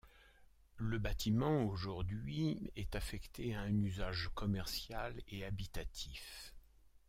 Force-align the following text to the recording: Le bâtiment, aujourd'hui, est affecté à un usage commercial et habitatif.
Le 0.77 0.97
bâtiment, 0.97 1.61
aujourd'hui, 1.67 2.71
est 2.75 2.95
affecté 2.95 3.53
à 3.53 3.61
un 3.61 3.77
usage 3.83 4.29
commercial 4.33 5.21
et 5.27 5.45
habitatif. 5.45 6.55